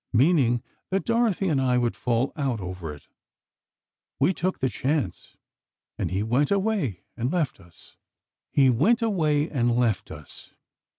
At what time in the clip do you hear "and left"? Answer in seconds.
7.15-7.59, 9.47-10.09